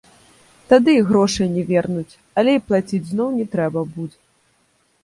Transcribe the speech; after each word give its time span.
Тады 0.71 0.95
грошай 1.09 1.47
не 1.57 1.63
вернуць, 1.71 2.13
але 2.43 2.51
і 2.59 2.63
плаціць 2.71 3.05
зноў 3.13 3.29
не 3.39 3.45
трэба 3.55 3.87
будзе. 4.01 4.19